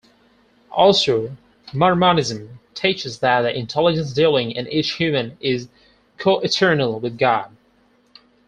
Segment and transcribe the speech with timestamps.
[0.71, 1.37] Also,
[1.73, 5.67] Mormonism teaches that the intelligence dwelling in each human is
[6.17, 7.55] coeternal with God.